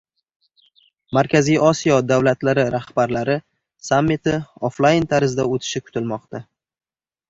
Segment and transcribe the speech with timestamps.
[1.17, 3.37] Markaziy Osiyo davlatlari rahbarlari
[3.91, 4.37] sammiti
[4.73, 6.49] oflayn tarzda o‘tishi kutilmoqda